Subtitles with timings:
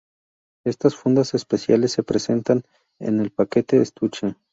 [0.65, 2.63] Estas fundas especiales se presentan
[2.97, 4.35] en el paquete estuche.